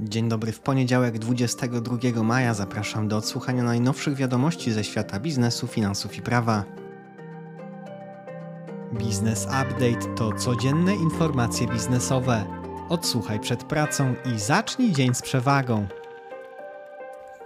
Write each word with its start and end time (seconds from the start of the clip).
Dzień 0.00 0.28
dobry, 0.28 0.52
w 0.52 0.60
poniedziałek 0.60 1.18
22 1.18 2.22
maja 2.22 2.54
zapraszam 2.54 3.08
do 3.08 3.16
odsłuchania 3.16 3.62
najnowszych 3.62 4.14
wiadomości 4.14 4.72
ze 4.72 4.84
świata 4.84 5.20
biznesu, 5.20 5.66
finansów 5.66 6.16
i 6.16 6.22
prawa. 6.22 6.64
Biznes 8.94 9.44
Update 9.44 10.14
to 10.16 10.32
codzienne 10.32 10.94
informacje 10.94 11.66
biznesowe. 11.66 12.44
Odsłuchaj 12.88 13.40
przed 13.40 13.64
pracą 13.64 14.14
i 14.34 14.38
zacznij 14.38 14.92
dzień 14.92 15.14
z 15.14 15.22
przewagą. 15.22 15.86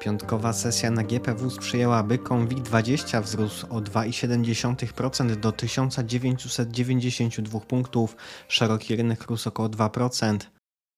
Piątkowa 0.01 0.53
sesja 0.53 0.91
na 0.91 1.03
GPW 1.03 1.51
sprzyjała 1.51 2.03
bykom 2.03 2.49
WIG20 2.49 3.23
wzrósł 3.23 3.67
o 3.71 3.81
2,7% 3.81 5.37
do 5.37 5.53
1992 5.53 7.61
punktów, 7.61 8.17
szeroki 8.49 8.97
rynek 8.97 9.23
rósł 9.23 9.49
około 9.49 9.69
2%. 9.69 10.39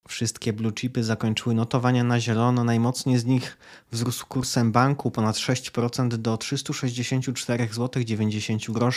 Wszystkie 0.09 0.53
blue 0.53 0.73
chipy 0.73 1.05
zakończyły 1.05 1.55
notowania 1.55 2.05
na 2.05 2.21
zielono, 2.21 2.65
najmocniej 2.65 3.19
z 3.19 3.25
nich 3.25 3.57
wzrósł 3.93 4.27
kursem 4.27 4.73
banku 4.73 5.11
ponad 5.11 5.37
6% 5.37 6.09
do 6.09 6.37
364,90 6.37 8.75
zł. 8.75 8.93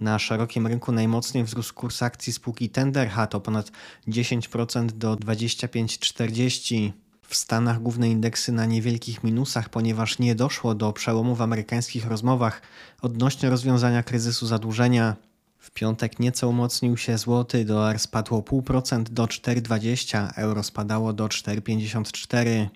Na 0.00 0.18
szerokim 0.18 0.66
rynku 0.66 0.92
najmocniej 0.92 1.44
wzrósł 1.44 1.74
kurs 1.74 2.02
akcji 2.02 2.32
spółki 2.32 2.70
Tenderhat 2.70 3.34
o 3.34 3.40
ponad 3.40 3.70
10% 4.08 4.86
do 4.86 5.14
25,40. 5.14 6.92
W 7.22 7.36
Stanach 7.36 7.82
główne 7.82 8.10
indeksy 8.10 8.52
na 8.52 8.66
niewielkich 8.66 9.24
minusach, 9.24 9.68
ponieważ 9.68 10.18
nie 10.18 10.34
doszło 10.34 10.74
do 10.74 10.92
przełomu 10.92 11.34
w 11.34 11.42
amerykańskich 11.42 12.06
rozmowach 12.06 12.62
odnośnie 13.02 13.50
rozwiązania 13.50 14.02
kryzysu 14.02 14.46
zadłużenia. 14.46 15.16
W 15.60 15.70
piątek 15.70 16.18
nieco 16.18 16.48
umocnił 16.48 16.96
się 16.96 17.18
złoty, 17.18 17.64
dolar 17.64 17.98
spadł 17.98 18.36
o 18.36 18.40
0,5% 18.40 19.02
do 19.02 19.24
4,20, 19.24 20.30
euro 20.36 20.62
spadało 20.62 21.12
do 21.12 21.26
4,54. 21.26 22.68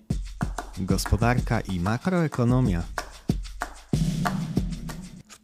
Gospodarka 0.77 1.59
i 1.59 1.79
makroekonomia 1.79 2.83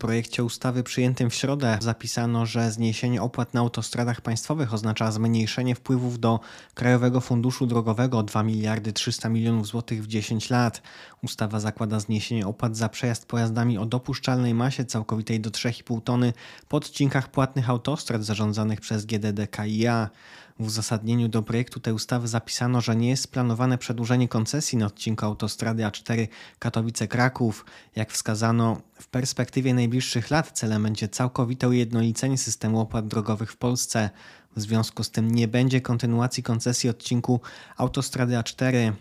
projekcie 0.01 0.43
ustawy 0.43 0.83
przyjętym 0.83 1.29
w 1.29 1.35
środę 1.35 1.77
zapisano, 1.81 2.45
że 2.45 2.71
zniesienie 2.71 3.21
opłat 3.21 3.53
na 3.53 3.59
autostradach 3.59 4.21
państwowych 4.21 4.73
oznacza 4.73 5.11
zmniejszenie 5.11 5.75
wpływów 5.75 6.19
do 6.19 6.39
Krajowego 6.73 7.21
Funduszu 7.21 7.65
Drogowego 7.65 8.17
o 8.17 8.23
2 8.23 8.43
miliardy 8.43 8.93
300 8.93 9.29
milionów 9.29 9.67
złotych 9.67 10.03
w 10.03 10.07
10 10.07 10.49
lat. 10.49 10.81
Ustawa 11.23 11.59
zakłada 11.59 11.99
zniesienie 11.99 12.47
opłat 12.47 12.77
za 12.77 12.89
przejazd 12.89 13.25
pojazdami 13.25 13.77
o 13.77 13.85
dopuszczalnej 13.85 14.53
masie 14.53 14.85
całkowitej 14.85 15.39
do 15.39 15.49
3,5 15.49 16.01
tony 16.01 16.33
po 16.67 16.77
odcinkach 16.77 17.31
płatnych 17.31 17.69
autostrad 17.69 18.23
zarządzanych 18.23 18.81
przez 18.81 19.05
GDDKiA. 19.05 20.09
W 20.61 20.67
uzasadnieniu 20.67 21.27
do 21.27 21.41
projektu 21.43 21.79
tej 21.79 21.93
ustawy 21.93 22.27
zapisano, 22.27 22.81
że 22.81 22.95
nie 22.95 23.09
jest 23.09 23.31
planowane 23.31 23.77
przedłużenie 23.77 24.27
koncesji 24.27 24.77
na 24.77 24.85
odcinku 24.85 25.25
autostrady 25.25 25.83
A4 25.83 26.27
Katowice-Kraków. 26.59 27.65
Jak 27.95 28.11
wskazano, 28.11 28.81
w 28.93 29.07
perspektywie 29.07 29.73
najbliższych 29.73 30.31
lat 30.31 30.51
celem 30.51 30.83
będzie 30.83 31.07
całkowite 31.07 31.69
ujednolicenie 31.69 32.37
systemu 32.37 32.79
opłat 32.79 33.07
drogowych 33.07 33.51
w 33.51 33.57
Polsce. 33.57 34.09
W 34.55 34.61
związku 34.61 35.03
z 35.03 35.11
tym 35.11 35.31
nie 35.31 35.47
będzie 35.47 35.81
kontynuacji 35.81 36.43
koncesji 36.43 36.89
odcinku 36.89 37.39
autostrady 37.77 38.33
A4 38.33 38.93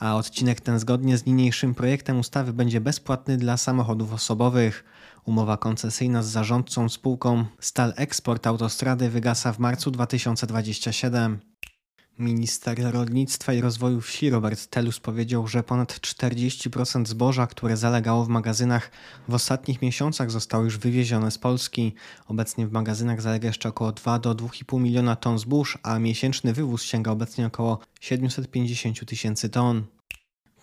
a 0.00 0.16
odcinek 0.16 0.60
ten 0.60 0.78
zgodnie 0.78 1.18
z 1.18 1.26
niniejszym 1.26 1.74
projektem 1.74 2.18
ustawy 2.18 2.52
będzie 2.52 2.80
bezpłatny 2.80 3.36
dla 3.36 3.56
samochodów 3.56 4.12
osobowych. 4.12 4.84
Umowa 5.24 5.56
koncesyjna 5.56 6.22
z 6.22 6.26
zarządcą 6.26 6.88
spółką 6.88 7.44
Stal 7.60 7.92
Export 7.96 8.46
Autostrady 8.46 9.10
wygasa 9.10 9.52
w 9.52 9.58
marcu 9.58 9.90
2027. 9.90 11.38
Minister 12.20 12.92
Rolnictwa 12.92 13.52
i 13.52 13.60
Rozwoju 13.60 14.00
Wsi 14.00 14.30
Robert 14.30 14.66
Telus 14.66 15.00
powiedział, 15.00 15.46
że 15.46 15.62
ponad 15.62 15.92
40% 15.92 17.06
zboża, 17.06 17.46
które 17.46 17.76
zalegało 17.76 18.24
w 18.24 18.28
magazynach 18.28 18.90
w 19.28 19.34
ostatnich 19.34 19.82
miesiącach 19.82 20.30
zostało 20.30 20.64
już 20.64 20.78
wywiezione 20.78 21.30
z 21.30 21.38
Polski. 21.38 21.94
Obecnie 22.28 22.66
w 22.66 22.72
magazynach 22.72 23.22
zalega 23.22 23.46
jeszcze 23.46 23.68
około 23.68 23.92
2 23.92 24.18
do 24.18 24.34
2,5 24.34 24.80
miliona 24.80 25.16
ton 25.16 25.38
zbóż, 25.38 25.78
a 25.82 25.98
miesięczny 25.98 26.52
wywóz 26.52 26.82
sięga 26.82 27.10
obecnie 27.10 27.46
około 27.46 27.78
750 28.00 29.06
tysięcy 29.06 29.48
ton. 29.48 29.84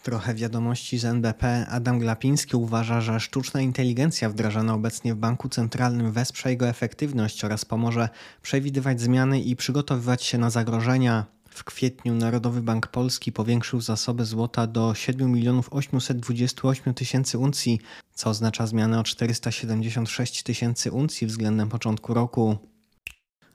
Trochę 0.04 0.36
wiadomości 0.36 0.98
z 0.98 1.06
NBP. 1.06 1.66
Adam 1.70 2.00
Glapiński 2.00 2.58
uważa, 2.58 3.02
że 3.02 3.20
sztuczna 3.20 3.62
inteligencja 3.62 4.30
wdrażana 4.30 4.74
obecnie 4.74 5.14
w 5.14 5.18
banku 5.18 5.50
centralnym 5.50 6.12
wesprze 6.12 6.50
jego 6.50 6.68
efektywność 6.68 7.44
oraz 7.44 7.66
pomoże 7.66 8.10
przewidywać 8.42 9.02
zmiany 9.02 9.42
i 9.42 9.56
przygotowywać 9.56 10.24
się 10.24 10.38
na 10.38 10.50
zagrożenia. 10.50 11.37
W 11.58 11.64
kwietniu 11.64 12.16
Narodowy 12.16 12.62
Bank 12.62 12.88
Polski 12.88 13.32
powiększył 13.32 13.82
zasoby 13.82 14.26
złota 14.26 14.68
do 14.68 14.94
7 14.94 15.32
milionów 15.32 15.70
828 15.72 16.94
tysięcy 16.94 17.38
uncji, 17.38 17.80
co 18.14 18.30
oznacza 18.30 18.68
zmianę 18.68 19.00
o 19.00 19.04
476 19.04 20.44
tysięcy 20.44 20.92
uncji 20.92 21.28
względem 21.28 21.70
początku 21.70 22.14
roku. 22.14 22.58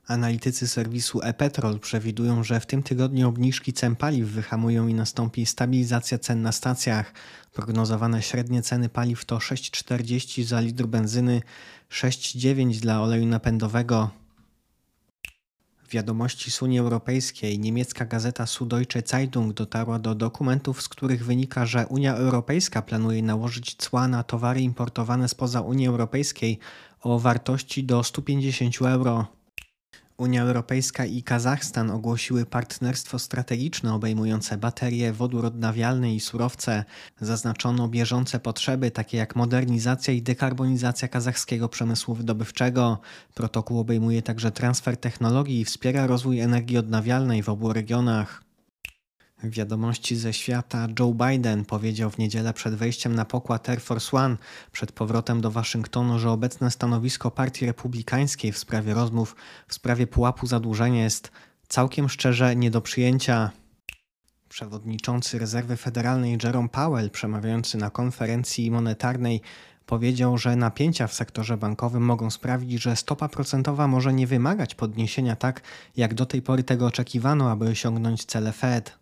Analitycy 0.07 0.69
serwisu 0.69 1.21
ePetrol 1.23 1.81
przewidują, 1.81 2.45
że 2.45 2.61
w 2.61 2.67
tym 2.67 2.83
tygodniu 2.83 3.29
obniżki 3.29 3.73
cen 3.73 3.97
paliw 3.97 4.29
wyhamują 4.29 4.89
i 4.89 4.95
nastąpi 4.95 5.47
stabilizacja 5.47 6.19
cen 6.19 6.43
na 6.43 6.53
stacjach. 6.53 7.13
Prognozowane 7.53 8.23
średnie 8.23 8.63
ceny 8.63 8.89
paliw 8.89 9.25
to 9.25 9.37
6,40 9.37 10.45
za 10.45 10.61
litr 10.61 10.87
benzyny, 10.87 11.43
6,9 11.91 12.81
dla 12.81 13.01
oleju 13.01 13.27
napędowego. 13.27 14.22
Wiadomości 15.93 16.51
z 16.51 16.63
Unii 16.63 16.79
Europejskiej 16.79 17.59
niemiecka 17.59 18.05
gazeta 18.05 18.47
Süddeutsche 18.47 19.03
Zeitung 19.07 19.53
dotarła 19.53 19.99
do 19.99 20.15
dokumentów, 20.15 20.83
z 20.83 20.89
których 20.89 21.25
wynika, 21.25 21.67
że 21.67 21.87
Unia 21.87 22.15
Europejska 22.15 22.83
planuje 22.83 23.23
nałożyć 23.23 23.75
cła 23.75 24.09
na 24.09 24.23
towary 24.23 24.61
importowane 24.61 25.29
spoza 25.29 25.61
Unii 25.61 25.87
Europejskiej 25.87 26.59
o 27.01 27.19
wartości 27.19 27.85
do 27.85 28.03
150 28.03 28.83
euro. 28.83 29.42
Unia 30.23 30.43
Europejska 30.43 31.05
i 31.05 31.23
Kazachstan 31.23 31.91
ogłosiły 31.91 32.47
partnerstwo 32.47 33.19
strategiczne 33.19 33.95
obejmujące 33.95 34.59
baterie, 34.59 35.13
wodór 35.13 35.47
odnawialny 35.47 36.15
i 36.15 36.21
surowce. 36.21 36.85
Zaznaczono 37.21 37.89
bieżące 37.89 38.41
potrzeby 38.41 38.91
takie 38.91 39.17
jak 39.17 39.37
modernizacja 39.37 40.15
i 40.15 40.23
dekarbonizacja 40.23 41.09
kazachskiego 41.09 41.69
przemysłu 41.69 42.15
wydobywczego. 42.15 43.01
Protokół 43.35 43.79
obejmuje 43.79 44.23
także 44.23 44.53
transfer 44.53 44.97
technologii 44.97 45.61
i 45.61 45.65
wspiera 45.65 46.07
rozwój 46.07 46.41
energii 46.41 46.79
odnawialnej 46.79 47.43
w 47.43 47.49
obu 47.49 47.73
regionach. 47.73 48.52
Wiadomości 49.45 50.17
ze 50.17 50.33
świata 50.33 50.89
Joe 50.99 51.15
Biden 51.15 51.65
powiedział 51.65 52.11
w 52.11 52.19
niedzielę 52.19 52.53
przed 52.53 52.75
wejściem 52.75 53.15
na 53.15 53.25
pokład 53.25 53.69
Air 53.69 53.81
Force 53.81 54.17
One 54.17 54.37
przed 54.73 54.93
powrotem 54.93 55.41
do 55.41 55.51
Waszyngtonu, 55.51 56.19
że 56.19 56.31
obecne 56.31 56.71
stanowisko 56.71 57.31
Partii 57.31 57.67
Republikańskiej 57.67 58.53
w 58.53 58.59
sprawie 58.59 58.95
rozmów 58.95 59.37
w 59.69 59.75
sprawie 59.75 60.07
pułapu 60.07 60.47
zadłużenia 60.47 61.03
jest 61.03 61.31
całkiem 61.69 62.09
szczerze 62.09 62.57
nie 62.57 62.71
do 62.71 62.81
przyjęcia. 62.81 63.51
Przewodniczący 64.49 65.39
Rezerwy 65.39 65.77
Federalnej 65.77 66.39
Jerome 66.43 66.69
Powell, 66.69 67.11
przemawiający 67.11 67.79
na 67.79 67.91
konferencji 67.91 68.71
monetarnej, 68.71 69.41
powiedział, 69.87 70.39
że 70.39 70.57
napięcia 70.57 71.07
w 71.07 71.15
sektorze 71.15 71.57
bankowym 71.57 72.03
mogą 72.03 72.31
sprawić, 72.31 72.83
że 72.83 72.97
stopa 72.97 73.29
procentowa 73.29 73.89
może 73.89 74.13
nie 74.13 74.27
wymagać 74.27 74.75
podniesienia 74.75 75.37
tak, 75.37 75.61
jak 75.97 76.15
do 76.15 76.27
tej 76.27 76.43
pory 76.43 76.63
tego 76.63 76.87
oczekiwano, 76.87 77.51
aby 77.51 77.69
osiągnąć 77.69 78.25
cele 78.25 78.53
Fed. 78.53 79.02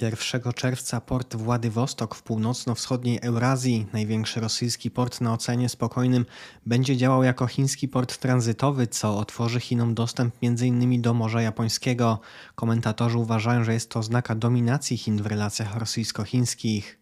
1 0.00 0.52
czerwca 0.54 1.00
port 1.00 1.36
Władywostok 1.36 2.14
w 2.14 2.22
północno-wschodniej 2.22 3.18
Eurazji, 3.22 3.86
największy 3.92 4.40
rosyjski 4.40 4.90
port 4.90 5.20
na 5.20 5.32
Oceanie 5.32 5.68
Spokojnym, 5.68 6.26
będzie 6.66 6.96
działał 6.96 7.22
jako 7.22 7.46
chiński 7.46 7.88
port 7.88 8.18
tranzytowy, 8.18 8.86
co 8.86 9.18
otworzy 9.18 9.60
Chinom 9.60 9.94
dostęp 9.94 10.34
m.in. 10.42 11.02
do 11.02 11.14
Morza 11.14 11.42
Japońskiego. 11.42 12.20
Komentatorzy 12.54 13.18
uważają, 13.18 13.64
że 13.64 13.74
jest 13.74 13.90
to 13.90 13.98
oznaka 13.98 14.34
dominacji 14.34 14.96
Chin 14.96 15.22
w 15.22 15.26
relacjach 15.26 15.76
rosyjsko-chińskich. 15.76 16.97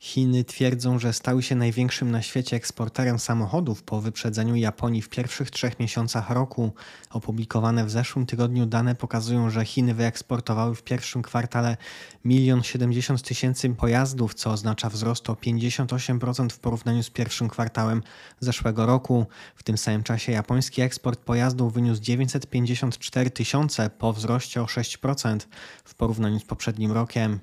Chiny 0.00 0.44
twierdzą, 0.44 0.98
że 0.98 1.12
stały 1.12 1.42
się 1.42 1.54
największym 1.54 2.10
na 2.10 2.22
świecie 2.22 2.56
eksporterem 2.56 3.18
samochodów 3.18 3.82
po 3.82 4.00
wyprzedzeniu 4.00 4.54
Japonii 4.54 5.02
w 5.02 5.08
pierwszych 5.08 5.50
trzech 5.50 5.78
miesiącach 5.78 6.30
roku. 6.30 6.72
Opublikowane 7.10 7.84
w 7.84 7.90
zeszłym 7.90 8.26
tygodniu 8.26 8.66
dane 8.66 8.94
pokazują, 8.94 9.50
że 9.50 9.64
Chiny 9.64 9.94
wyeksportowały 9.94 10.74
w 10.74 10.82
pierwszym 10.82 11.22
kwartale 11.22 11.76
1 12.24 12.62
70 12.62 13.22
tysięcy 13.22 13.70
pojazdów, 13.70 14.34
co 14.34 14.50
oznacza 14.50 14.88
wzrost 14.88 15.30
o 15.30 15.34
58% 15.34 16.50
w 16.50 16.58
porównaniu 16.58 17.02
z 17.02 17.10
pierwszym 17.10 17.48
kwartałem 17.48 18.02
zeszłego 18.40 18.86
roku. 18.86 19.26
W 19.54 19.62
tym 19.62 19.78
samym 19.78 20.02
czasie 20.02 20.32
japoński 20.32 20.82
eksport 20.82 21.20
pojazdów 21.20 21.74
wyniósł 21.74 22.02
954 22.02 23.30
tysiące 23.30 23.90
po 23.90 24.12
wzroście 24.12 24.62
o 24.62 24.64
6% 24.64 25.38
w 25.84 25.94
porównaniu 25.94 26.38
z 26.38 26.44
poprzednim 26.44 26.92
rokiem. 26.92 27.40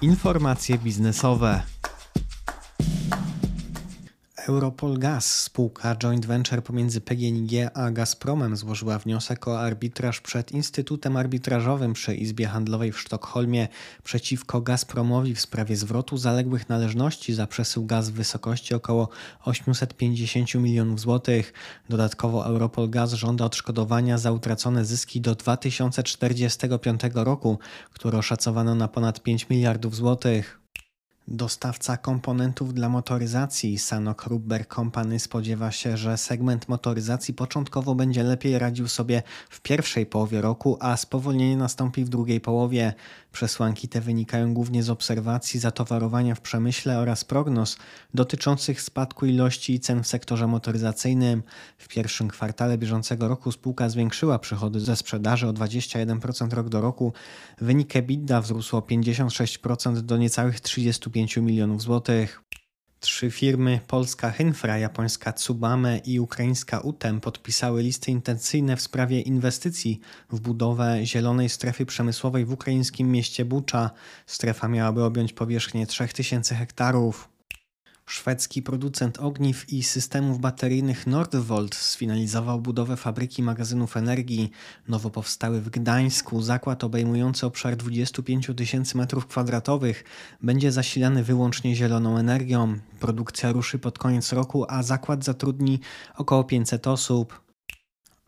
Informacje 0.00 0.78
biznesowe. 0.78 1.62
Europol 4.48 4.98
Gas, 4.98 5.42
spółka 5.42 5.96
joint 5.96 6.26
venture 6.26 6.62
pomiędzy 6.62 7.00
PGNiG 7.00 7.70
a 7.74 7.90
Gazpromem, 7.90 8.56
złożyła 8.56 8.98
wniosek 8.98 9.48
o 9.48 9.60
arbitraż 9.60 10.20
przed 10.20 10.52
Instytutem 10.52 11.16
Arbitrażowym 11.16 11.92
przy 11.92 12.14
Izbie 12.14 12.46
Handlowej 12.46 12.92
w 12.92 13.00
Sztokholmie 13.00 13.68
przeciwko 14.04 14.60
Gazpromowi 14.60 15.34
w 15.34 15.40
sprawie 15.40 15.76
zwrotu 15.76 16.16
zaległych 16.16 16.68
należności 16.68 17.34
za 17.34 17.46
przesył 17.46 17.86
gaz 17.86 18.10
w 18.10 18.12
wysokości 18.12 18.74
około 18.74 19.08
850 19.44 20.54
milionów 20.54 21.00
złotych. 21.00 21.52
Dodatkowo 21.88 22.46
Europol 22.46 22.90
Gaz 22.90 23.12
żąda 23.12 23.44
odszkodowania 23.44 24.18
za 24.18 24.32
utracone 24.32 24.84
zyski 24.84 25.20
do 25.20 25.34
2045 25.34 27.00
roku, 27.14 27.58
które 27.92 28.18
oszacowano 28.18 28.74
na 28.74 28.88
ponad 28.88 29.22
5 29.22 29.48
miliardów 29.48 29.96
złotych. 29.96 30.61
Dostawca 31.28 31.96
komponentów 31.96 32.74
dla 32.74 32.88
motoryzacji 32.88 33.78
Sanok 33.78 34.26
Rubber 34.26 34.68
Company 34.68 35.18
spodziewa 35.18 35.72
się, 35.72 35.96
że 35.96 36.18
segment 36.18 36.68
motoryzacji 36.68 37.34
początkowo 37.34 37.94
będzie 37.94 38.22
lepiej 38.22 38.58
radził 38.58 38.88
sobie 38.88 39.22
w 39.50 39.60
pierwszej 39.60 40.06
połowie 40.06 40.40
roku, 40.40 40.76
a 40.80 40.96
spowolnienie 40.96 41.56
nastąpi 41.56 42.04
w 42.04 42.08
drugiej 42.08 42.40
połowie. 42.40 42.94
Przesłanki 43.32 43.88
te 43.88 44.00
wynikają 44.00 44.54
głównie 44.54 44.82
z 44.82 44.90
obserwacji 44.90 45.60
zatowarowania 45.60 46.34
w 46.34 46.40
przemyśle 46.40 46.98
oraz 46.98 47.24
prognoz 47.24 47.76
dotyczących 48.14 48.82
spadku 48.82 49.26
ilości 49.26 49.74
i 49.74 49.80
cen 49.80 50.02
w 50.02 50.06
sektorze 50.06 50.46
motoryzacyjnym. 50.46 51.42
W 51.78 51.88
pierwszym 51.88 52.28
kwartale 52.28 52.78
bieżącego 52.78 53.28
roku 53.28 53.52
spółka 53.52 53.88
zwiększyła 53.88 54.38
przychody 54.38 54.80
ze 54.80 54.96
sprzedaży 54.96 55.48
o 55.48 55.52
21% 55.52 56.52
rok 56.52 56.68
do 56.68 56.80
roku. 56.80 57.12
Wynik 57.60 57.96
EBITDA 57.96 58.40
wzrósł 58.40 58.76
o 58.76 58.80
56% 58.80 60.00
do 60.00 60.16
niecałych 60.16 60.60
35 61.12 61.36
milionów 61.36 61.82
złotych. 61.82 62.42
Trzy 63.00 63.30
firmy, 63.30 63.80
polska 63.86 64.30
Hynfra, 64.30 64.78
japońska 64.78 65.32
Tsubame 65.32 65.98
i 65.98 66.20
ukraińska 66.20 66.80
UTEM 66.80 67.20
podpisały 67.20 67.82
listy 67.82 68.10
intencyjne 68.10 68.76
w 68.76 68.80
sprawie 68.80 69.20
inwestycji 69.20 70.00
w 70.30 70.40
budowę 70.40 71.00
zielonej 71.04 71.48
strefy 71.48 71.86
przemysłowej 71.86 72.44
w 72.44 72.52
ukraińskim 72.52 73.10
mieście 73.10 73.44
Bucza. 73.44 73.90
Strefa 74.26 74.68
miałaby 74.68 75.04
objąć 75.04 75.32
powierzchnię 75.32 75.86
3000 75.86 76.54
hektarów. 76.54 77.31
Szwedzki 78.12 78.62
producent 78.62 79.18
ogniw 79.20 79.72
i 79.72 79.82
systemów 79.82 80.40
bateryjnych 80.40 81.06
Nordvolt 81.06 81.74
sfinalizował 81.74 82.60
budowę 82.60 82.96
fabryki 82.96 83.42
magazynów 83.42 83.96
energii. 83.96 84.50
Nowo 84.88 85.10
powstały 85.10 85.60
w 85.60 85.70
Gdańsku 85.70 86.42
zakład 86.42 86.84
obejmujący 86.84 87.46
obszar 87.46 87.76
25 87.76 88.50
tysięcy 88.56 88.98
m2 88.98 89.94
będzie 90.42 90.72
zasilany 90.72 91.24
wyłącznie 91.24 91.76
zieloną 91.76 92.18
energią. 92.18 92.78
Produkcja 93.00 93.52
ruszy 93.52 93.78
pod 93.78 93.98
koniec 93.98 94.32
roku, 94.32 94.64
a 94.68 94.82
zakład 94.82 95.24
zatrudni 95.24 95.80
około 96.16 96.44
500 96.44 96.86
osób. 96.86 97.41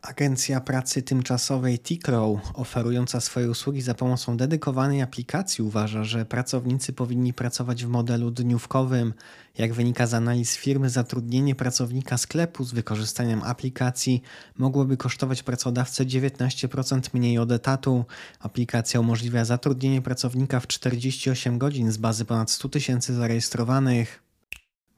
Agencja 0.04 0.60
pracy 0.60 1.02
tymczasowej 1.02 1.78
Tikrow, 1.78 2.40
oferująca 2.54 3.20
swoje 3.20 3.50
usługi 3.50 3.82
za 3.82 3.94
pomocą 3.94 4.36
dedykowanej 4.36 5.02
aplikacji, 5.02 5.64
uważa, 5.64 6.04
że 6.04 6.24
pracownicy 6.24 6.92
powinni 6.92 7.32
pracować 7.32 7.84
w 7.84 7.88
modelu 7.88 8.30
dniówkowym. 8.30 9.14
Jak 9.58 9.72
wynika 9.72 10.06
z 10.06 10.14
analiz 10.14 10.56
firmy, 10.56 10.90
zatrudnienie 10.90 11.54
pracownika 11.54 12.18
sklepu 12.18 12.64
z 12.64 12.72
wykorzystaniem 12.72 13.42
aplikacji 13.42 14.22
mogłoby 14.58 14.96
kosztować 14.96 15.42
pracodawcę 15.42 16.04
19% 16.04 17.00
mniej 17.14 17.38
od 17.38 17.52
etatu. 17.52 18.04
Aplikacja 18.40 19.00
umożliwia 19.00 19.44
zatrudnienie 19.44 20.02
pracownika 20.02 20.60
w 20.60 20.66
48 20.66 21.58
godzin 21.58 21.92
z 21.92 21.96
bazy 21.96 22.24
ponad 22.24 22.50
100 22.50 22.68
tysięcy 22.68 23.14
zarejestrowanych. 23.14 24.23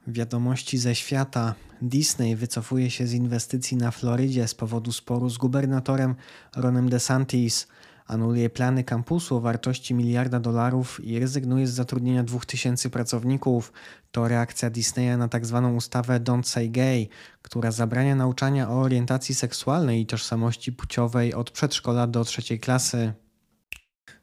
Wiadomości 0.06 0.78
ze 0.78 0.94
świata. 0.94 1.54
Disney 1.82 2.36
wycofuje 2.36 2.90
się 2.90 3.06
z 3.06 3.12
inwestycji 3.12 3.76
na 3.76 3.90
Florydzie 3.90 4.48
z 4.48 4.54
powodu 4.54 4.92
sporu 4.92 5.30
z 5.30 5.38
gubernatorem 5.38 6.14
Ronem 6.56 6.88
DeSantis. 6.88 7.66
Anuluje 8.06 8.50
plany 8.50 8.84
kampusu 8.84 9.36
o 9.36 9.40
wartości 9.40 9.94
miliarda 9.94 10.40
dolarów 10.40 11.04
i 11.04 11.18
rezygnuje 11.18 11.66
z 11.66 11.70
zatrudnienia 11.70 12.22
2000 12.22 12.90
pracowników. 12.90 13.72
To 14.12 14.28
reakcja 14.28 14.70
Disneya 14.70 15.16
na 15.18 15.28
tzw. 15.28 15.62
Tak 15.64 15.76
ustawę 15.76 16.20
Don't 16.20 16.44
Say 16.44 16.68
Gay, 16.68 17.08
która 17.42 17.70
zabrania 17.70 18.16
nauczania 18.16 18.70
o 18.70 18.80
orientacji 18.80 19.34
seksualnej 19.34 20.00
i 20.00 20.06
tożsamości 20.06 20.72
płciowej 20.72 21.34
od 21.34 21.50
przedszkola 21.50 22.06
do 22.06 22.24
trzeciej 22.24 22.60
klasy. 22.60 23.12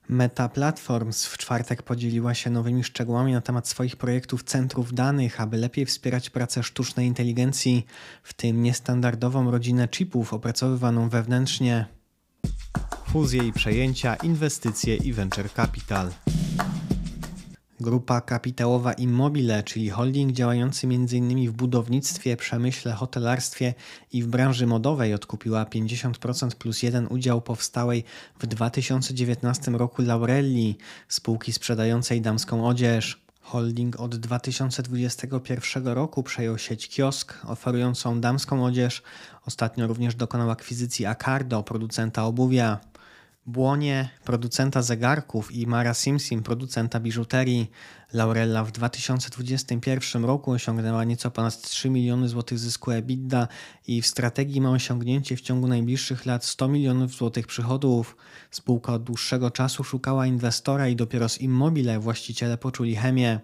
Meta 0.09 0.49
Platforms 0.49 1.25
w 1.25 1.37
czwartek 1.37 1.83
podzieliła 1.83 2.33
się 2.33 2.49
nowymi 2.49 2.83
szczegółami 2.83 3.33
na 3.33 3.41
temat 3.41 3.67
swoich 3.67 3.95
projektów 3.95 4.43
centrów 4.43 4.93
danych, 4.93 5.41
aby 5.41 5.57
lepiej 5.57 5.85
wspierać 5.85 6.29
pracę 6.29 6.63
sztucznej 6.63 7.07
inteligencji, 7.07 7.85
w 8.23 8.33
tym 8.33 8.63
niestandardową 8.63 9.51
rodzinę 9.51 9.87
chipów 9.87 10.33
opracowywaną 10.33 11.09
wewnętrznie. 11.09 11.85
Fuzje 13.07 13.43
i 13.47 13.53
przejęcia, 13.53 14.15
inwestycje 14.15 14.95
i 14.95 15.13
venture 15.13 15.53
capital. 15.53 16.11
Grupa 17.83 18.21
kapitałowa 18.21 18.93
Immobile, 18.93 19.63
czyli 19.63 19.89
holding 19.89 20.31
działający 20.31 20.87
m.in. 20.87 21.49
w 21.49 21.53
budownictwie, 21.53 22.37
przemyśle, 22.37 22.93
hotelarstwie 22.93 23.73
i 24.11 24.23
w 24.23 24.27
branży 24.27 24.67
modowej 24.67 25.13
odkupiła 25.13 25.63
50% 25.63 26.55
plus 26.55 26.83
jeden 26.83 27.07
udział 27.07 27.41
powstałej 27.41 28.03
w 28.39 28.47
2019 28.47 29.71
roku 29.71 30.01
Laurelli, 30.01 30.77
spółki 31.07 31.53
sprzedającej 31.53 32.21
damską 32.21 32.67
odzież. 32.67 33.23
Holding 33.41 33.99
od 33.99 34.15
2021 34.15 35.87
roku 35.87 36.23
przejął 36.23 36.57
sieć 36.57 36.89
kiosk 36.89 37.33
oferującą 37.47 38.21
damską 38.21 38.65
odzież. 38.65 39.03
Ostatnio 39.45 39.87
również 39.87 40.15
dokonał 40.15 40.51
akwizycji 40.51 41.05
Acardo, 41.05 41.63
producenta 41.63 42.25
obuwia. 42.25 42.79
Błonie, 43.45 44.09
producenta 44.23 44.81
zegarków 44.81 45.51
i 45.51 45.67
Mara 45.67 45.93
Simsim, 45.93 46.43
producenta 46.43 46.99
biżuterii. 46.99 47.71
Laurella 48.13 48.63
w 48.63 48.71
2021 48.71 50.25
roku 50.25 50.51
osiągnęła 50.51 51.03
nieco 51.03 51.31
ponad 51.31 51.61
3 51.61 51.89
miliony 51.89 52.29
złotych 52.29 52.59
zysku 52.59 52.91
EBITDA 52.91 53.47
i 53.87 54.01
w 54.01 54.07
strategii 54.07 54.61
ma 54.61 54.71
osiągnięcie 54.71 55.37
w 55.37 55.41
ciągu 55.41 55.67
najbliższych 55.67 56.25
lat 56.25 56.45
100 56.45 56.67
milionów 56.67 57.11
złotych 57.11 57.47
przychodów. 57.47 58.17
Spółka 58.51 58.93
od 58.93 59.03
dłuższego 59.03 59.51
czasu 59.51 59.83
szukała 59.83 60.27
inwestora 60.27 60.87
i 60.87 60.95
dopiero 60.95 61.29
z 61.29 61.41
Immobile 61.41 61.99
właściciele 61.99 62.57
poczuli 62.57 62.95
chemię. 62.95 63.39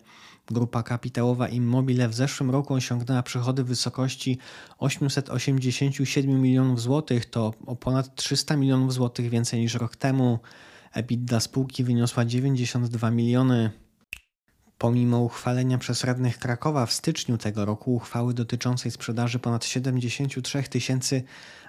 Grupa 0.51 0.83
kapitałowa 0.83 1.47
Immobile 1.47 2.09
w 2.09 2.13
zeszłym 2.13 2.49
roku 2.49 2.73
osiągnęła 2.73 3.23
przychody 3.23 3.63
w 3.63 3.67
wysokości 3.67 4.37
887 4.77 6.41
milionów 6.41 6.81
złotych, 6.81 7.25
to 7.25 7.53
o 7.65 7.75
ponad 7.75 8.15
300 8.15 8.55
milionów 8.55 8.93
złotych 8.93 9.29
więcej 9.29 9.59
niż 9.59 9.73
rok 9.73 9.95
temu. 9.95 10.39
EBITDA 10.93 11.39
spółki 11.39 11.83
wyniosła 11.83 12.25
92 12.25 13.11
miliony. 13.11 13.71
Pomimo 14.79 15.19
uchwalenia 15.19 15.77
przez 15.77 16.03
radnych 16.03 16.39
Krakowa 16.39 16.85
w 16.85 16.93
styczniu 16.93 17.37
tego 17.37 17.65
roku 17.65 17.95
uchwały 17.95 18.33
dotyczącej 18.33 18.91
sprzedaży 18.91 19.39
ponad 19.39 19.65
73 19.65 20.63
tysięcy 20.63 21.23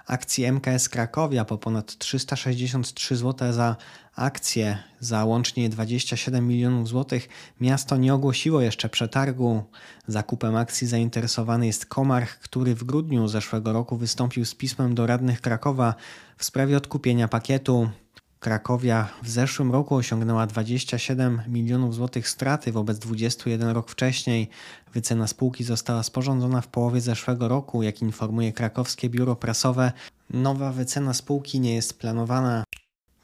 akcji 0.07 0.45
MKS 0.51 0.89
Krakowia 0.89 1.45
po 1.45 1.57
ponad 1.57 1.97
363 1.97 3.15
zł 3.15 3.53
za 3.53 3.75
akcję 4.15 4.77
za 4.99 5.25
łącznie 5.25 5.69
27 5.69 6.47
milionów 6.47 6.87
złotych, 6.87 7.29
miasto 7.61 7.97
nie 7.97 8.13
ogłosiło 8.13 8.61
jeszcze 8.61 8.89
przetargu. 8.89 9.63
Zakupem 10.07 10.55
akcji 10.55 10.87
zainteresowany 10.87 11.67
jest 11.67 11.85
Komarch, 11.85 12.39
który 12.39 12.75
w 12.75 12.83
grudniu 12.83 13.27
zeszłego 13.27 13.73
roku 13.73 13.97
wystąpił 13.97 14.45
z 14.45 14.55
pismem 14.55 14.95
do 14.95 15.07
radnych 15.07 15.41
Krakowa 15.41 15.95
w 16.37 16.45
sprawie 16.45 16.77
odkupienia 16.77 17.27
pakietu. 17.27 17.89
Krakowia 18.41 19.07
w 19.23 19.29
zeszłym 19.29 19.71
roku 19.71 19.95
osiągnęła 19.95 20.47
27 20.47 21.41
milionów 21.47 21.95
złotych 21.95 22.29
straty 22.29 22.71
wobec 22.71 22.99
21 22.99 23.69
rok 23.69 23.89
wcześniej. 23.89 24.49
Wycena 24.93 25.27
spółki 25.27 25.63
została 25.63 26.03
sporządzona 26.03 26.61
w 26.61 26.67
połowie 26.67 27.01
zeszłego 27.01 27.47
roku. 27.47 27.83
Jak 27.83 28.01
informuje 28.01 28.53
krakowskie 28.53 29.09
biuro 29.09 29.35
prasowe, 29.35 29.91
nowa 30.29 30.71
wycena 30.71 31.13
spółki 31.13 31.59
nie 31.59 31.75
jest 31.75 31.99
planowana. 31.99 32.63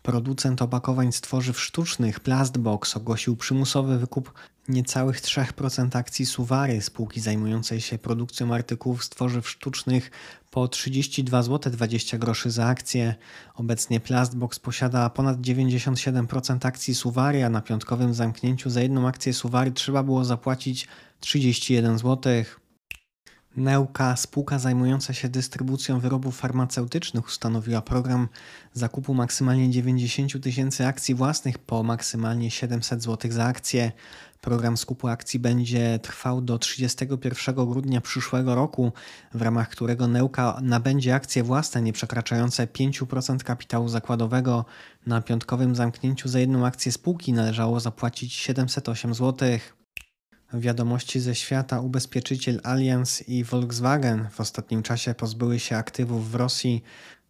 Producent 0.07 0.61
opakowań 0.61 1.11
z 1.11 1.21
tworzyw 1.21 1.59
sztucznych 1.59 2.19
Plastbox 2.19 2.97
ogłosił 2.97 3.35
przymusowy 3.35 3.99
wykup 3.99 4.33
niecałych 4.69 5.21
3% 5.21 5.97
akcji 5.97 6.25
Suwary, 6.25 6.81
spółki 6.81 7.21
zajmującej 7.21 7.81
się 7.81 7.97
produkcją 7.97 8.53
artykułów 8.53 9.03
z 9.03 9.09
tworzyw 9.09 9.49
sztucznych 9.49 10.11
po 10.51 10.67
32 10.67 11.43
zł 11.43 11.71
20 11.73 12.17
groszy 12.17 12.51
za 12.51 12.65
akcję. 12.65 13.15
Obecnie 13.55 13.99
Plastbox 13.99 14.59
posiada 14.59 15.09
ponad 15.09 15.37
97% 15.37 16.67
akcji 16.67 16.95
Suwary, 16.95 17.45
a 17.45 17.49
na 17.49 17.61
piątkowym 17.61 18.13
zamknięciu 18.13 18.69
za 18.69 18.81
jedną 18.81 19.07
akcję 19.07 19.33
Suwary 19.33 19.71
trzeba 19.71 20.03
było 20.03 20.25
zapłacić 20.25 20.87
31 21.19 21.97
zł. 21.97 22.33
Neuka, 23.57 24.15
spółka 24.15 24.59
zajmująca 24.59 25.13
się 25.13 25.29
dystrybucją 25.29 25.99
wyrobów 25.99 26.37
farmaceutycznych, 26.37 27.25
ustanowiła 27.25 27.81
program 27.81 28.27
zakupu 28.73 29.13
maksymalnie 29.13 29.69
90 29.69 30.43
tysięcy 30.43 30.85
akcji 30.87 31.15
własnych 31.15 31.57
po 31.57 31.83
maksymalnie 31.83 32.51
700 32.51 33.03
zł 33.03 33.31
za 33.31 33.45
akcję. 33.45 33.91
Program 34.41 34.77
skupu 34.77 35.07
akcji 35.07 35.39
będzie 35.39 35.99
trwał 35.99 36.41
do 36.41 36.59
31 36.59 37.55
grudnia 37.55 38.01
przyszłego 38.01 38.55
roku, 38.55 38.91
w 39.33 39.41
ramach 39.41 39.69
którego 39.69 40.07
Neuka 40.07 40.59
nabędzie 40.61 41.15
akcje 41.15 41.43
własne 41.43 41.81
nie 41.81 41.93
przekraczające 41.93 42.67
5% 42.67 43.37
kapitału 43.37 43.89
zakładowego. 43.89 44.65
Na 45.05 45.21
piątkowym 45.21 45.75
zamknięciu 45.75 46.29
za 46.29 46.39
jedną 46.39 46.65
akcję 46.65 46.91
spółki 46.91 47.33
należało 47.33 47.79
zapłacić 47.79 48.33
708 48.33 49.13
zł. 49.13 49.49
Wiadomości 50.53 51.19
ze 51.19 51.35
świata 51.35 51.81
ubezpieczyciel 51.81 52.61
Allianz 52.63 53.23
i 53.27 53.43
Volkswagen 53.43 54.27
w 54.31 54.39
ostatnim 54.39 54.83
czasie 54.83 55.13
pozbyły 55.13 55.59
się 55.59 55.77
aktywów 55.77 56.31
w 56.31 56.35
Rosji. 56.35 56.83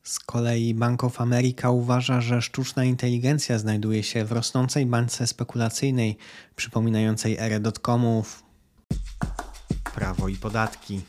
Z 0.03 0.19
kolei 0.19 0.74
Bank 0.74 1.03
of 1.03 1.21
America 1.21 1.69
uważa, 1.69 2.21
że 2.21 2.41
sztuczna 2.41 2.83
inteligencja 2.83 3.59
znajduje 3.59 4.03
się 4.03 4.25
w 4.25 4.31
rosnącej 4.31 4.86
bańce 4.86 5.27
spekulacyjnej 5.27 6.17
przypominającej 6.55 7.38
erę 7.38 7.59
dotcomów. 7.59 8.43
Prawo 9.95 10.27
i 10.27 10.36
podatki. 10.36 11.01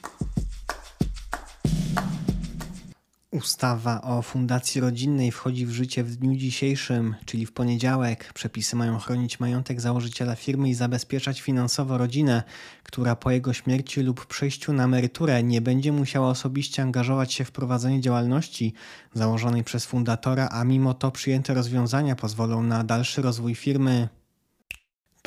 Ustawa 3.31 4.03
o 4.03 4.23
Fundacji 4.23 4.81
Rodzinnej 4.81 5.31
wchodzi 5.33 5.67
w 5.67 5.71
życie 5.71 6.05
w 6.05 6.17
dniu 6.17 6.37
dzisiejszym, 6.37 7.15
czyli 7.25 7.47
w 7.47 7.53
poniedziałek. 7.53 8.33
Przepisy 8.33 8.77
mają 8.77 8.99
chronić 8.99 9.41
majątek 9.41 9.81
założyciela 9.81 10.35
firmy 10.35 10.69
i 10.69 10.75
zabezpieczać 10.75 11.41
finansowo 11.41 11.99
rodzinę, 11.99 12.43
która 12.83 13.17
po 13.17 13.31
jego 13.31 13.53
śmierci 13.53 14.01
lub 14.01 14.27
przejściu 14.27 14.73
na 14.73 14.85
emeryturę 14.85 15.43
nie 15.43 15.61
będzie 15.61 15.93
musiała 15.93 16.29
osobiście 16.29 16.83
angażować 16.83 17.33
się 17.33 17.45
w 17.45 17.53
prowadzenie 17.53 18.01
działalności 18.01 18.73
założonej 19.15 19.65
przez 19.65 19.87
fundatora, 19.87 20.49
a 20.51 20.65
mimo 20.65 20.95
to 20.95 21.11
przyjęte 21.11 21.55
rozwiązania 21.55 22.17
pozwolą 22.17 22.63
na 22.63 22.85
dalszy 22.85 23.23
rozwój 23.23 23.55
firmy. 23.55 24.09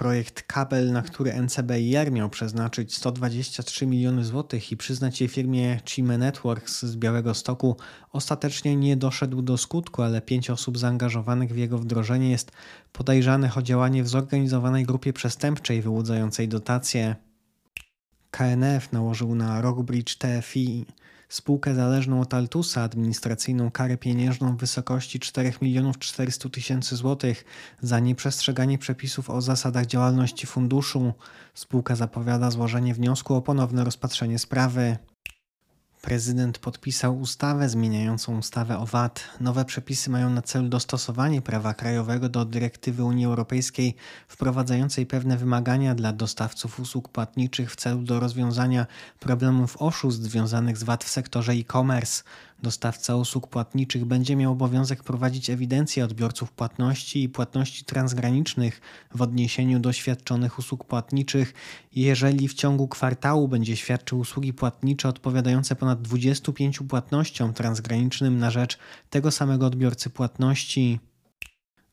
Projekt 0.02 0.44
Kabel, 0.44 0.92
na 0.92 1.02
który 1.02 1.42
NCBIR 1.42 2.12
miał 2.12 2.30
przeznaczyć 2.30 2.96
123 2.96 3.88
miliony 3.88 4.26
złotych 4.26 4.72
i 4.72 4.78
przyznać 4.78 5.22
je 5.22 5.28
firmie 5.28 5.80
Chime 5.86 6.18
Networks 6.18 6.84
z 6.84 6.96
Białego 6.96 7.34
Stoku, 7.34 7.78
ostatecznie 8.12 8.76
nie 8.76 8.98
doszedł 8.98 9.42
do 9.42 9.58
skutku, 9.58 10.02
ale 10.02 10.22
pięć 10.22 10.50
osób 10.50 10.78
zaangażowanych 10.78 11.54
w 11.54 11.58
jego 11.58 11.78
wdrożenie 11.78 12.32
jest 12.32 12.52
podejrzanych 12.92 13.58
o 13.58 13.62
działanie 13.62 14.04
w 14.04 14.08
zorganizowanej 14.08 14.86
grupie 14.86 15.14
przestępczej 15.14 15.82
wyłudzającej 15.82 16.48
dotacje. 16.48 17.16
KNF 18.32 18.92
nałożył 18.92 19.36
na 19.36 19.62
Rockbridge 19.62 20.16
TFI 20.16 20.86
spółkę 21.32 21.76
zależną 21.76 22.22
od 22.22 22.34
Altusa 22.34 22.82
administracyjną 22.84 23.72
karę 23.72 23.98
pieniężną 23.98 24.56
w 24.56 24.60
wysokości 24.60 25.20
4 25.20 25.54
milionów 25.62 26.00
400 26.00 26.50
tysięcy 26.50 26.96
złotych 26.96 27.46
za 27.82 28.00
nieprzestrzeganie 28.00 28.78
przepisów 28.78 29.30
o 29.30 29.42
zasadach 29.42 29.86
działalności 29.86 30.48
funduszu. 30.48 31.14
Spółka 31.54 31.96
zapowiada 31.96 32.52
złożenie 32.52 32.94
wniosku 32.94 33.36
o 33.36 33.42
ponowne 33.42 33.84
rozpatrzenie 33.84 34.40
sprawy. 34.40 34.98
Prezydent 36.02 36.60
podpisał 36.60 37.20
ustawę 37.20 37.70
zmieniającą 37.70 38.38
ustawę 38.38 38.78
o 38.78 38.86
VAT. 38.86 39.24
Nowe 39.40 39.66
przepisy 39.66 40.10
mają 40.10 40.30
na 40.30 40.42
celu 40.42 40.70
dostosowanie 40.70 41.42
prawa 41.42 41.74
krajowego 41.74 42.30
do 42.30 42.46
dyrektywy 42.46 43.04
Unii 43.04 43.26
Europejskiej 43.26 43.96
wprowadzającej 44.28 45.06
pewne 45.06 45.38
wymagania 45.38 45.96
dla 45.96 46.14
dostawców 46.14 46.80
usług 46.80 47.10
płatniczych 47.10 47.72
w 47.72 47.76
celu 47.76 48.02
do 48.02 48.20
rozwiązania 48.20 48.86
problemów 49.20 49.78
oszustw 49.82 50.24
związanych 50.24 50.78
z 50.78 50.84
VAT 50.84 51.04
w 51.04 51.10
sektorze 51.10 51.52
e-commerce. 51.52 52.24
Dostawca 52.62 53.16
usług 53.16 53.48
płatniczych 53.48 54.06
będzie 54.06 54.36
miał 54.36 54.52
obowiązek 54.52 55.04
prowadzić 55.04 55.50
ewidencję 55.50 56.06
odbiorców 56.06 56.52
płatności 56.52 57.24
i 57.24 57.30
płatności 57.30 57.86
transgranicznych 57.86 58.82
w 59.16 59.22
odniesieniu 59.22 59.80
do 59.80 59.94
świadczonych 59.94 60.60
usług 60.60 60.86
płatniczych, 60.86 61.54
jeżeli 61.96 62.48
w 62.48 62.54
ciągu 62.54 62.88
kwartału 62.88 63.48
będzie 63.48 63.78
świadczył 63.78 64.20
usługi 64.20 64.54
płatnicze 64.54 65.10
odpowiadające 65.10 65.76
ponad 65.76 66.02
25 66.02 66.80
płatnościom 66.90 67.54
transgranicznym 67.54 68.40
na 68.40 68.52
rzecz 68.52 68.78
tego 69.10 69.32
samego 69.32 69.66
odbiorcy 69.66 70.10
płatności. 70.10 71.00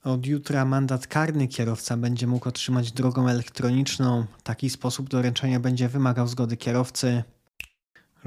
Od 0.04 0.26
jutra 0.26 0.64
mandat 0.64 1.06
karny 1.06 1.48
kierowca 1.48 1.96
będzie 1.96 2.26
mógł 2.26 2.48
otrzymać 2.48 2.92
drogą 2.92 3.28
elektroniczną. 3.28 4.26
Taki 4.42 4.70
sposób 4.70 5.08
doręczenia 5.08 5.60
będzie 5.60 5.88
wymagał 5.88 6.28
zgody 6.28 6.56
kierowcy. 6.56 7.22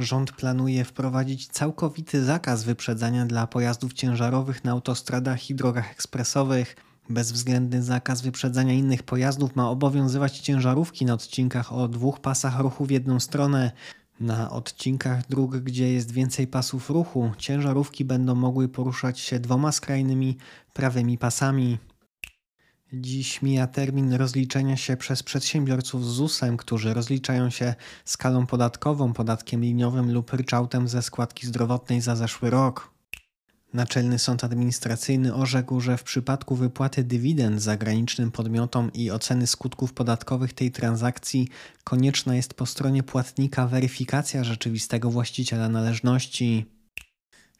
Rząd 0.01 0.31
planuje 0.31 0.85
wprowadzić 0.85 1.47
całkowity 1.47 2.25
zakaz 2.25 2.63
wyprzedzania 2.63 3.25
dla 3.25 3.47
pojazdów 3.47 3.93
ciężarowych 3.93 4.63
na 4.63 4.71
autostradach 4.71 5.49
i 5.49 5.55
drogach 5.55 5.91
ekspresowych. 5.91 6.75
Bezwzględny 7.09 7.83
zakaz 7.83 8.21
wyprzedzania 8.21 8.73
innych 8.73 9.03
pojazdów 9.03 9.55
ma 9.55 9.69
obowiązywać 9.69 10.39
ciężarówki 10.39 11.05
na 11.05 11.13
odcinkach 11.13 11.73
o 11.73 11.87
dwóch 11.87 12.19
pasach 12.19 12.59
ruchu 12.59 12.85
w 12.85 12.91
jedną 12.91 13.19
stronę. 13.19 13.71
Na 14.19 14.51
odcinkach 14.51 15.27
dróg, 15.27 15.57
gdzie 15.57 15.93
jest 15.93 16.11
więcej 16.11 16.47
pasów 16.47 16.89
ruchu, 16.89 17.31
ciężarówki 17.37 18.05
będą 18.05 18.35
mogły 18.35 18.69
poruszać 18.69 19.19
się 19.19 19.39
dwoma 19.39 19.71
skrajnymi 19.71 20.37
prawymi 20.73 21.17
pasami. 21.17 21.77
Dziś 22.93 23.41
mija 23.41 23.67
termin 23.67 24.13
rozliczenia 24.13 24.77
się 24.77 24.97
przez 24.97 25.23
przedsiębiorców 25.23 26.05
z 26.05 26.07
ZUS-em, 26.07 26.57
którzy 26.57 26.93
rozliczają 26.93 27.49
się 27.49 27.75
skalą 28.05 28.45
podatkową, 28.45 29.13
podatkiem 29.13 29.61
liniowym 29.61 30.13
lub 30.13 30.33
ryczałtem 30.33 30.87
ze 30.87 31.01
składki 31.01 31.47
zdrowotnej 31.47 32.01
za 32.01 32.15
zeszły 32.15 32.49
rok. 32.49 32.91
Naczelny 33.73 34.19
Sąd 34.19 34.43
Administracyjny 34.43 35.33
orzekł, 35.35 35.81
że 35.81 35.97
w 35.97 36.03
przypadku 36.03 36.55
wypłaty 36.55 37.03
dywidend 37.03 37.61
zagranicznym 37.61 38.31
podmiotom 38.31 38.93
i 38.93 39.11
oceny 39.11 39.47
skutków 39.47 39.93
podatkowych 39.93 40.53
tej 40.53 40.71
transakcji 40.71 41.47
konieczna 41.83 42.35
jest 42.35 42.53
po 42.53 42.65
stronie 42.65 43.03
płatnika 43.03 43.67
weryfikacja 43.67 44.43
rzeczywistego 44.43 45.11
właściciela 45.11 45.69
należności. 45.69 46.65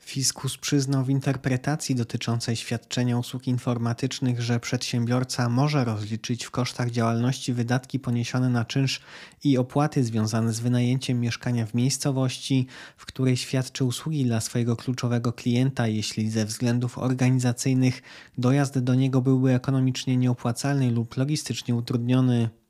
Fiskus 0.05 0.57
przyznał 0.57 1.03
w 1.03 1.09
interpretacji 1.09 1.95
dotyczącej 1.95 2.55
świadczenia 2.55 3.17
usług 3.17 3.47
informatycznych, 3.47 4.41
że 4.41 4.59
przedsiębiorca 4.59 5.49
może 5.49 5.85
rozliczyć 5.85 6.45
w 6.45 6.51
kosztach 6.51 6.91
działalności 6.91 7.53
wydatki 7.53 7.99
poniesione 7.99 8.49
na 8.49 8.65
czynsz 8.65 9.01
i 9.43 9.57
opłaty 9.57 10.03
związane 10.03 10.53
z 10.53 10.59
wynajęciem 10.59 11.19
mieszkania 11.19 11.65
w 11.65 11.73
miejscowości, 11.73 12.67
w 12.97 13.05
której 13.05 13.37
świadczy 13.37 13.83
usługi 13.83 14.25
dla 14.25 14.41
swojego 14.41 14.75
kluczowego 14.75 15.33
klienta, 15.33 15.87
jeśli 15.87 16.29
ze 16.29 16.45
względów 16.45 16.97
organizacyjnych 16.97 18.01
dojazd 18.37 18.79
do 18.79 18.95
niego 18.95 19.21
byłby 19.21 19.53
ekonomicznie 19.53 20.17
nieopłacalny 20.17 20.91
lub 20.91 21.17
logistycznie 21.17 21.75
utrudniony. 21.75 22.60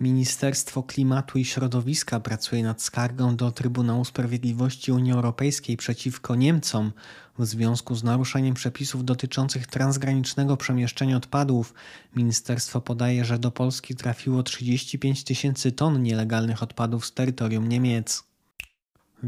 Ministerstwo 0.00 0.82
Klimatu 0.82 1.38
i 1.38 1.44
Środowiska 1.44 2.20
pracuje 2.20 2.62
nad 2.62 2.82
skargą 2.82 3.36
do 3.36 3.50
Trybunału 3.50 4.04
Sprawiedliwości 4.04 4.92
Unii 4.92 5.12
Europejskiej 5.12 5.76
przeciwko 5.76 6.34
Niemcom 6.34 6.92
w 7.38 7.46
związku 7.46 7.94
z 7.94 8.04
naruszeniem 8.04 8.54
przepisów 8.54 9.04
dotyczących 9.04 9.66
transgranicznego 9.66 10.56
przemieszczenia 10.56 11.16
odpadów. 11.16 11.74
Ministerstwo 12.16 12.80
podaje, 12.80 13.24
że 13.24 13.38
do 13.38 13.50
Polski 13.50 13.94
trafiło 13.94 14.42
35 14.42 15.24
tysięcy 15.24 15.72
ton 15.72 16.02
nielegalnych 16.02 16.62
odpadów 16.62 17.06
z 17.06 17.12
terytorium 17.12 17.68
Niemiec. 17.68 18.33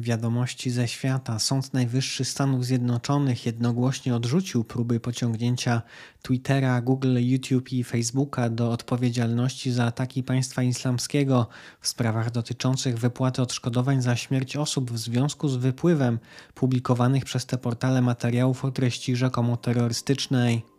Wiadomości 0.01 0.71
ze 0.71 0.89
świata. 0.89 1.39
Sąd 1.39 1.75
Najwyższy 1.75 2.25
Stanów 2.25 2.65
Zjednoczonych 2.65 3.47
jednogłośnie 3.47 4.17
odrzucił 4.17 4.65
próby 4.65 5.01
pociągnięcia 5.01 5.83
Twittera, 6.23 6.81
Google, 6.81 7.17
YouTube 7.19 7.73
i 7.73 7.85
Facebooka 7.85 8.51
do 8.51 8.71
odpowiedzialności 8.71 9.73
za 9.73 9.85
ataki 9.85 10.23
państwa 10.23 10.63
islamskiego 10.63 11.49
w 11.81 11.89
sprawach 11.89 12.31
dotyczących 12.31 12.99
wypłaty 12.99 13.43
odszkodowań 13.43 14.03
za 14.03 14.17
śmierć 14.17 14.57
osób 14.57 14.91
w 14.91 14.99
związku 14.99 15.49
z 15.49 15.57
wypływem 15.57 16.19
publikowanych 16.55 17.25
przez 17.25 17.47
te 17.47 17.59
portale 17.59 18.03
materiałów 18.03 18.65
o 18.65 18.71
treści 18.71 19.17
rzekomo 19.17 19.57
terrorystycznej. 19.57 20.76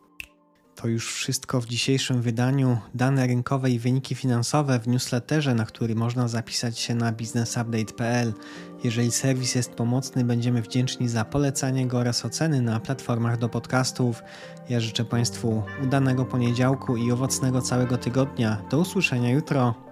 To 0.82 0.88
już 0.88 1.14
wszystko 1.14 1.62
w 1.62 1.66
dzisiejszym 1.66 2.22
wydaniu. 2.22 2.78
Dane 2.96 3.28
rynkowe 3.28 3.72
i 3.72 3.80
wyniki 3.80 4.16
finansowe 4.16 4.80
w 4.80 4.88
newsletterze, 4.88 5.54
na 5.54 5.66
który 5.66 5.96
można 5.96 6.28
zapisać 6.28 6.80
się 6.80 6.96
na 6.96 7.12
businessupdate.pl. 7.12 8.34
Jeżeli 8.84 9.12
serwis 9.12 9.56
jest 9.56 9.74
pomocny, 9.74 10.24
będziemy 10.24 10.62
wdzięczni 10.62 11.10
za 11.10 11.26
polecanie 11.26 11.88
go 11.88 11.98
oraz 11.98 12.26
oceny 12.26 12.62
na 12.62 12.80
platformach 12.80 13.38
do 13.38 13.50
podcastów. 13.50 14.22
Ja 14.70 14.80
życzę 14.80 15.06
Państwu 15.06 15.64
udanego 15.84 16.26
poniedziałku 16.26 16.98
i 16.98 17.12
owocnego 17.12 17.62
całego 17.62 17.98
tygodnia. 17.98 18.62
Do 18.70 18.80
usłyszenia 18.80 19.30
jutro. 19.30 19.87